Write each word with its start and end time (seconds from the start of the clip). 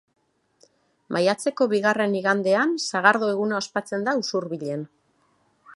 Maiatzeko 1.17 1.67
bigarren 1.73 2.15
igandean 2.21 2.73
Sagardo 2.87 3.31
Eguna 3.35 3.61
ospatzen 3.65 4.09
da 4.11 4.19
Usurbilen. 4.25 4.89